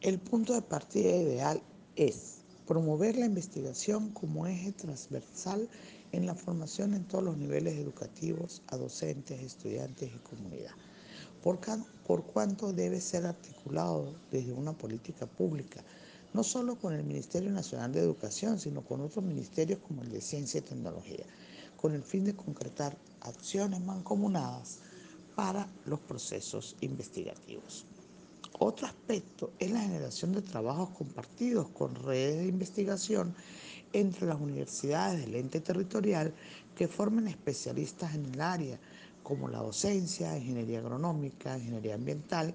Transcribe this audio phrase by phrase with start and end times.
[0.00, 1.60] El punto de partida ideal
[1.96, 5.68] es promover la investigación como eje transversal
[6.12, 10.70] en la formación en todos los niveles educativos a docentes, estudiantes y comunidad,
[11.42, 11.58] por,
[12.06, 15.82] por cuanto debe ser articulado desde una política pública,
[16.32, 20.20] no solo con el Ministerio Nacional de Educación, sino con otros ministerios como el de
[20.20, 21.26] Ciencia y Tecnología,
[21.76, 24.78] con el fin de concretar acciones mancomunadas
[25.34, 27.84] para los procesos investigativos.
[28.60, 33.32] Otro aspecto es la generación de trabajos compartidos con redes de investigación
[33.92, 36.34] entre las universidades del ente territorial
[36.74, 38.80] que formen especialistas en el área,
[39.22, 42.52] como la docencia, ingeniería agronómica, ingeniería ambiental,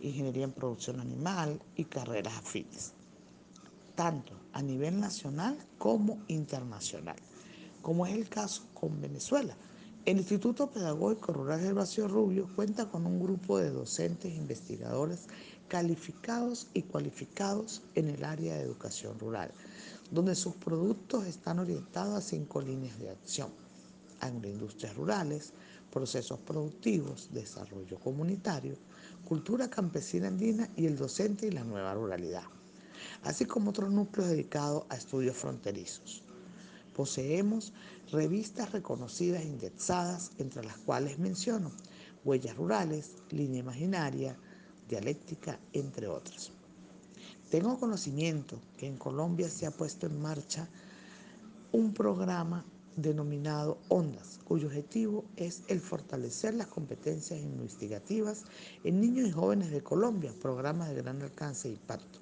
[0.00, 2.92] ingeniería en producción animal y carreras afines,
[3.94, 7.16] tanto a nivel nacional como internacional,
[7.82, 9.56] como es el caso con Venezuela
[10.06, 15.26] el Instituto Pedagógico Rural Gervasio Rubio cuenta con un grupo de docentes e investigadores
[15.68, 19.52] calificados y cualificados en el área de educación rural,
[20.10, 23.50] donde sus productos están orientados a cinco líneas de acción.
[24.20, 25.52] Agroindustrias rurales,
[25.92, 28.76] procesos productivos, desarrollo comunitario,
[29.28, 32.44] cultura campesina andina y el docente y la nueva ruralidad,
[33.22, 36.22] así como otros núcleos dedicados a estudios fronterizos.
[37.00, 37.72] Poseemos
[38.12, 41.72] revistas reconocidas e indexadas, entre las cuales menciono
[42.26, 44.36] Huellas Rurales, Línea Imaginaria,
[44.86, 46.52] Dialéctica, entre otras.
[47.50, 50.68] Tengo conocimiento que en Colombia se ha puesto en marcha
[51.72, 58.44] un programa denominado ONDAS, cuyo objetivo es el fortalecer las competencias investigativas
[58.84, 62.18] en niños y jóvenes de Colombia, programas de gran alcance e impacto.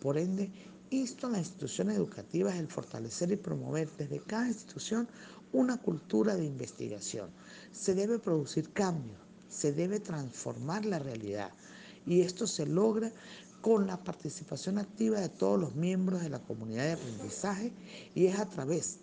[0.00, 0.52] Por ende,
[0.90, 5.08] insto a las instituciones educativas el fortalecer y promover desde cada institución
[5.52, 7.30] una cultura de investigación.
[7.72, 9.16] Se debe producir cambio,
[9.48, 11.50] se debe transformar la realidad
[12.06, 13.12] y esto se logra
[13.60, 17.72] con la participación activa de todos los miembros de la comunidad de aprendizaje
[18.14, 18.98] y es a través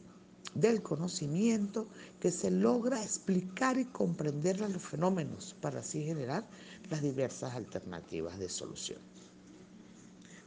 [0.55, 1.87] del conocimiento
[2.19, 6.47] que se logra explicar y comprender los fenómenos para así generar
[6.89, 8.99] las diversas alternativas de solución.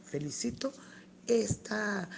[0.03, 0.73] Felicito
[1.27, 2.09] esta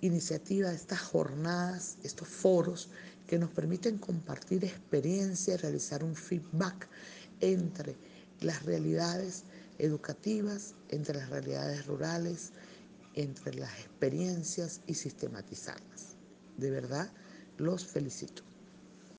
[0.00, 2.88] iniciativa, estas jornadas, estos foros
[3.26, 6.88] que nos permiten compartir experiencias, realizar un feedback
[7.40, 7.96] entre
[8.40, 9.44] las realidades
[9.78, 12.52] educativas, entre las realidades rurales,
[13.14, 16.16] entre las experiencias y sistematizarlas.
[16.56, 17.10] De verdad,
[17.58, 18.45] los felicito.